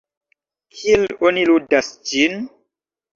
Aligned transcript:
Kiel 0.77 1.05
oni 1.29 1.43
ludas 1.49 1.91
ĝin? 2.13 2.41